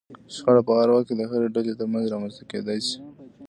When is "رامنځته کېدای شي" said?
2.07-2.97